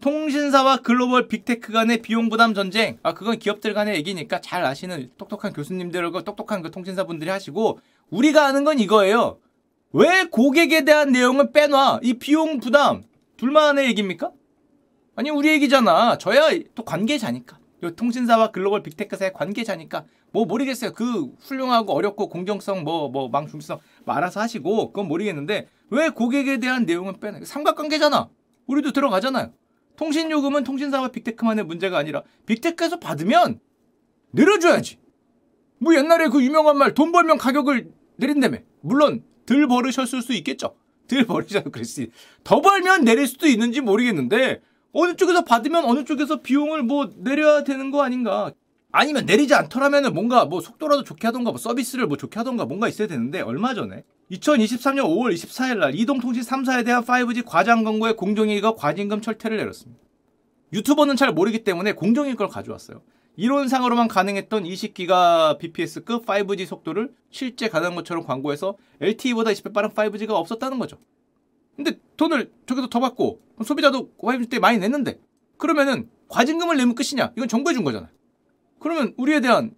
[0.00, 2.98] 통신사와 글로벌 빅테크 간의 비용 부담 전쟁.
[3.02, 8.46] 아, 그건 기업들 간의 얘기니까 잘 아시는 똑똑한 교수님들과 똑똑한 그 통신사 분들이 하시고 우리가
[8.46, 9.40] 아는 건 이거예요.
[9.92, 12.00] 왜 고객에 대한 내용을 빼놔?
[12.02, 13.02] 이 비용 부담
[13.36, 14.30] 둘만의 얘기입니까?
[15.16, 16.16] 아니 우리 얘기잖아.
[16.16, 17.61] 저야 또 관계자니까.
[17.82, 20.92] 요 통신사와 글로벌 빅테크사의 관계자니까 뭐 모르겠어요.
[20.92, 26.84] 그 훌륭하고 어렵고 공정성 뭐 뭐 망중성 뭐 알아서 하시고 그건 모르겠는데 왜 고객에 대한
[26.86, 27.40] 내용은 빼나?
[27.44, 28.28] 삼각관계잖아.
[28.66, 29.52] 우리도 들어가잖아요.
[29.96, 33.60] 통신 요금은 통신사와 빅테크만의 문제가 아니라 빅테크에서 받으면
[34.30, 34.98] 내려줘야지.
[35.78, 38.58] 뭐 옛날에 그 유명한 말 돈 벌면 가격을 내린다며.
[38.80, 40.76] 물론 덜 벌으셨을 수 있겠죠.
[41.08, 42.10] 덜 벌으셔도 그랬지.
[42.44, 44.60] 더 벌면 내릴 수도 있는지 모르겠는데
[44.92, 48.52] 어느 쪽에서 받으면 어느 쪽에서 비용을 뭐 내려야 되는 거 아닌가.
[48.92, 53.08] 아니면 내리지 않더라면은 뭔가 뭐 속도라도 좋게 하던가 뭐 서비스를 뭐 좋게 하던가 뭔가 있어야
[53.08, 59.22] 되는데 얼마 전에 2023년 5월 24일 날 이동통신 3사에 대한 5G 과장 광고의 공정위가 과징금
[59.22, 60.02] 철퇴를 내렸습니다.
[60.74, 63.02] 유튜버는 잘 모르기 때문에 공정위 걸 가져왔어요.
[63.36, 70.78] 이론상으로만 가능했던 20기가 bps급 5G 속도를 실제 가능한 것처럼 광고해서 LTE보다 20배 빠른 5G가 없었다는
[70.78, 70.98] 거죠.
[71.76, 75.20] 근데 돈을 저기서 더 받고 소비자도 5G 때 많이 냈는데
[75.56, 77.32] 그러면은 과징금을 내면 끝이냐?
[77.36, 78.10] 이건 정부에 준 거잖아요.
[78.78, 79.74] 그러면 우리에 대한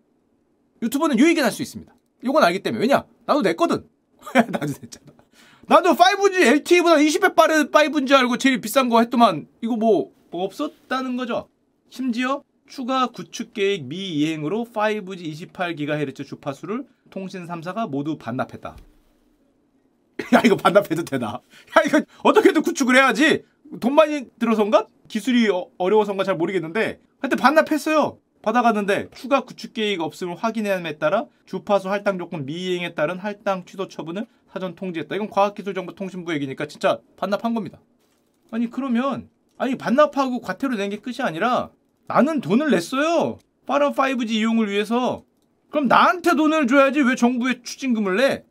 [0.82, 1.94] 유튜버는 유익이 날 수 있습니다.
[2.22, 3.04] 이건 알기 때문에 왜냐?
[3.26, 3.86] 나도 냈거든.
[4.34, 5.12] 나도 냈잖아.
[5.66, 11.16] 나도 5G LTE보다 20배 빠른 5G 알고 제일 비싼 거 했더만 이거 뭐, 뭐 없었다는
[11.16, 11.48] 거죠.
[11.90, 18.76] 심지어 추가 구축 계획 미이행으로 5G 28GHz 주파수를 통신 3사가 모두 반납했다.
[20.32, 21.28] 야 이거 반납해도 되나?
[21.28, 23.42] 야 이거 어떻게든 구축을 해야지.
[23.80, 24.86] 돈 많이 들어서인가?
[25.08, 28.18] 기술이 어, 어려워서인가 잘 모르겠는데 하여튼 반납했어요.
[28.42, 34.26] 받아갔는데 추가 구축 계획 없음을 확인함에 따라 주파수 할당 조건 미이행에 따른 할당 취소 처분을
[34.52, 35.14] 사전 통지했다.
[35.16, 37.80] 이건 과학기술정보통신부 얘기니까 진짜 반납한 겁니다.
[38.50, 41.70] 아니 그러면 아니 반납하고 과태료 낸 게 끝이 아니라
[42.06, 43.38] 나는 돈을 냈어요.
[43.66, 45.24] 빠른 5G 이용을 위해서.
[45.70, 48.44] 그럼 나한테 돈을 줘야지 왜 정부에 추징금을 내?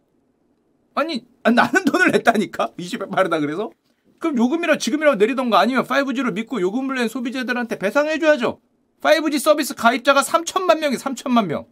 [0.96, 2.72] 아니 나는 돈을 냈다니까?
[2.78, 3.72] 20배 빠르다 그래서?
[4.20, 8.60] 그럼 요금이라 지금이라도 내리던가 아니면 5G를 믿고 요금을 낸 소비자들한테 배상해줘야죠.
[9.02, 11.66] 5G 서비스 가입자가 3천만 명이 3천만 명.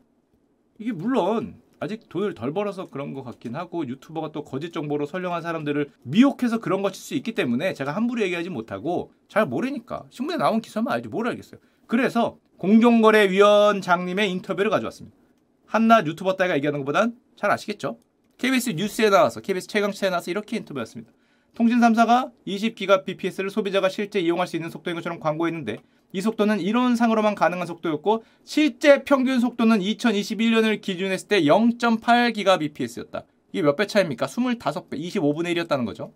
[0.78, 5.42] 이게 물론 아직 돈을 덜 벌어서 그런 것 같긴 하고 유튜버가 또 거짓 정보로 설령한
[5.42, 10.62] 사람들을 미혹해서 그런 것일 수 있기 때문에 제가 함부로 얘기하지 못하고 잘 모르니까 신문에 나온
[10.62, 11.60] 기사만 알지 뭘 알겠어요.
[11.88, 15.18] 그래서 공정거래위원장님의 인터뷰를 가져왔습니다.
[15.66, 17.98] 한낱 유튜버 따위가 얘기하는 것보단 잘 아시겠죠
[18.42, 21.12] KBS 뉴스에 나와서 KBS 최강시사에 나와서 이렇게 인터뷰했습니다.
[21.54, 25.78] 통신 3사가 20기가 bps를 소비자가 실제 이용할 수 있는 속도인 것처럼 광고했는데
[26.12, 33.26] 이 속도는 이론상으로만 가능한 속도였고 실제 평균 속도는 2021년을 기준했을 때 0.8기가 bps였다.
[33.52, 34.26] 이게 몇 배 차입니까?
[34.26, 36.12] 25배, 25분의 1이었다는 거죠.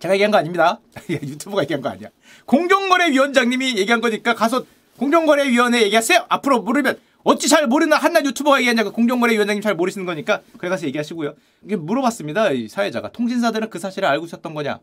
[0.00, 0.80] 제가 얘기한 거 아닙니다.
[1.08, 2.10] 유튜브가 얘기한 거 아니야.
[2.44, 4.66] 공정거래위원장님이 얘기한 거니까 가서
[4.98, 6.26] 공정거래위원회 얘기하세요.
[6.28, 11.34] 앞으로 모르면 어찌 잘 모르는 한낱 유튜버가 얘기하냐고 공정거래위원장님 잘 모르시는 거니까 그래 가서 얘기하시고요.
[11.64, 12.50] 이게 물어봤습니다.
[12.52, 14.78] 이 사회자가 통신사들은 그 사실을 알고 있었던 거냐?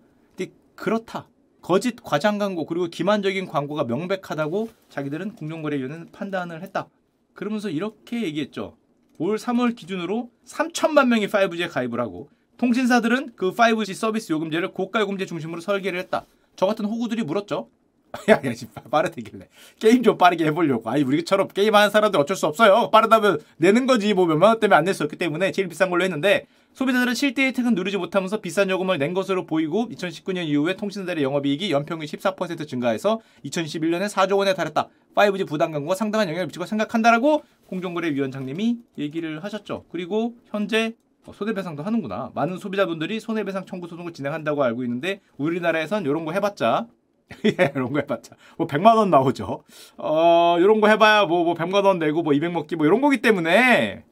[0.75, 1.27] 그렇다.
[1.62, 6.88] 거짓 과장 광고 그리고 기만적인 광고가 명백하다고 자기들은 공정거래위원회는 판단을 했다.
[7.36, 8.75] 그러면서 이렇게 얘기했죠.
[9.19, 15.27] 올 3월 기준으로 3천만 명이 5G에 가입을 하고 통신사들은 그 5G 서비스 요금제를 고가 요금제
[15.27, 16.25] 중심으로 설계를 했다.
[16.56, 17.69] 저 같은 호구들이 물었죠.
[18.30, 19.47] 야, 야, 지금 빠르대길래.
[19.80, 20.89] 게임 좀 빠르게 해보려고.
[20.89, 22.89] 아니, 우리처럼 게임하는 사람들 어쩔 수 없어요.
[22.91, 24.13] 빠르다면 내는 거지.
[24.13, 27.45] 뭐 몇만 원 때문에 안 낼 수 없기 때문에 제일 비싼 걸로 했는데, 소비자들은 실제
[27.47, 33.19] 혜택은 누리지 못하면서 비싼 요금을 낸 것으로 보이고, 2019년 이후에 통신사들의 영업이익이 연평균 14% 증가해서
[33.45, 34.88] 2011년에 4조 원에 달했다.
[35.15, 39.86] 5G 부담 광고가 상당한 영향을 미치고 생각한다라고 공정거래위원장님이 얘기를 하셨죠.
[39.91, 40.93] 그리고 현재
[41.26, 42.32] 어, 손해배상도 하는구나.
[42.34, 46.88] 많은 소비자분들이 손해배상 청구 소송을 진행한다고 알고 있는데 우리나라에선 이런 거 해봤자
[47.45, 49.63] 예, 이런 거 해봤자 뭐 100만 원 나오죠.
[49.97, 53.21] 어, 이런 거 해봐야 뭐, 뭐 100만 원 내고 뭐 200 먹기 뭐 이런 거기
[53.21, 54.03] 때문에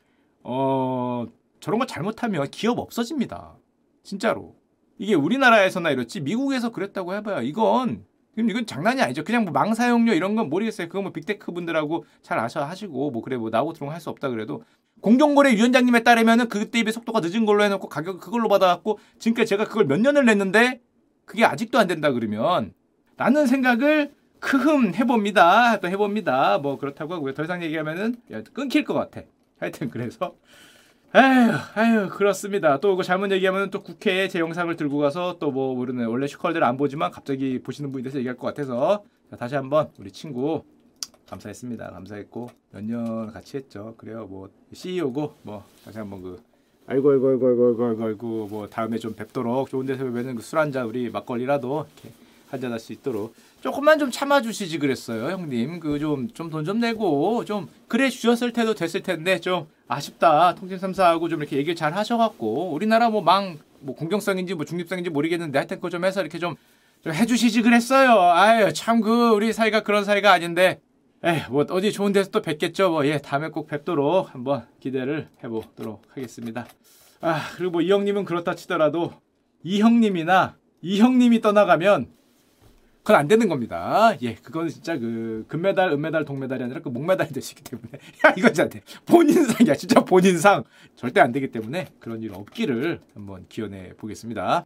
[0.43, 1.25] 어,
[1.59, 3.55] 저런 거 잘못하면 기업 없어집니다.
[4.03, 4.55] 진짜로.
[4.97, 7.41] 이게 우리나라에서나 이렇지 미국에서 그랬다고 해봐요.
[7.41, 8.05] 이건
[8.37, 9.23] 이건 장난이 아니죠.
[9.23, 10.87] 그냥 뭐 망사용료 이런 건 모르겠어요.
[10.87, 14.63] 그거 뭐 빅테크 분들하고 잘 알아서 하시고 뭐 그래 뭐 나오고 들어오고 할수 없다 그래도
[15.01, 19.85] 공정거래 위원장님에 따르면은 그때 비해 속도가 늦은 걸로 해놓고 가격 그걸로 받아갖고 지금까지 제가 그걸
[19.85, 20.81] 몇 년을 냈는데
[21.25, 22.73] 그게 아직도 안 된다 그러면
[23.19, 25.81] 라는 생각을 크흠 해봅니다.
[25.81, 26.57] 또 해봅니다.
[26.59, 27.33] 뭐 그렇다고 하고요.
[27.33, 28.15] 더 이상 얘기하면은
[28.53, 29.21] 끊길 것 같아.
[29.59, 30.35] 하여튼 그래서
[31.11, 32.79] 아휴, 아휴, 그렇습니다.
[32.79, 36.63] 또 이거 잘못 얘기하면 또 국회에 제 영상을 들고 가서 또 뭐 모르는 원래 슈컬들
[36.63, 40.63] 안 보지만 갑자기 보시는 분이 돼서 얘기할 것 같아서 자, 다시 한번 우리 친구
[41.29, 41.89] 감사했습니다.
[41.89, 43.95] 감사했고 몇 년 같이 했죠.
[43.97, 44.27] 그래요.
[44.29, 46.41] 뭐 CEO고 뭐 다시 한번 그
[46.87, 50.85] 아이고 아이고 아이고 아이고 아이고 아이고, 뭐 다음에 좀 뵙도록 좋은 데서 뵈면 그술 한잔
[50.85, 52.15] 우리 막걸리라도 이렇게
[52.49, 53.33] 한잔 할 수 있도록.
[53.61, 55.79] 조금만 좀 참아주시지 그랬어요 형님.
[55.79, 60.55] 그 좀 좀돈좀 내고 좀 그래 주셨을 때도 됐을 텐데 좀 아쉽다.
[60.55, 62.71] 통신 3사하고 좀 이렇게 얘기를 잘 하셔갖고.
[62.71, 66.55] 우리나라 뭐망뭐 공경성인지 뭐 중립성인지 모르겠는데 하여튼 그거 좀 해서 이렇게 좀,
[67.03, 68.19] 좀 해주시지 그랬어요.
[68.19, 70.79] 아유 참 그 우리 사이가 그런 사이가 아닌데.
[71.23, 72.91] 에이 뭐 어디 좋은 데서 또 뵙겠죠.
[72.91, 76.65] 뭐 예 다음에 꼭 뵙도록 한번 기대를 해보도록 하겠습니다.
[77.21, 79.11] 아 그리고 뭐 이 형님은 그렇다 치더라도
[79.63, 82.07] 이 형님이나 이 형님이 떠나가면
[83.09, 84.15] 그건 안 되는 겁니다.
[84.21, 87.89] 예, 그거는 진짜 그 금메달, 은메달, 동메달이 아니라 그 목메달이 되시기 때문에
[88.23, 88.81] 야 이건 진짜 안 돼.
[89.07, 90.63] 본인상이야, 진짜 본인상
[90.95, 94.63] 절대 안 되기 때문에 그런 일 없기를 한번 기원해 보겠습니다.